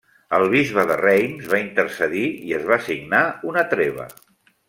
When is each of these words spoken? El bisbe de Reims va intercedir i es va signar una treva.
El 0.35 0.43
bisbe 0.53 0.85
de 0.91 0.95
Reims 1.01 1.51
va 1.51 1.59
intercedir 1.65 2.25
i 2.49 2.57
es 2.61 2.65
va 2.73 2.81
signar 2.87 3.23
una 3.53 3.67
treva. 3.75 4.09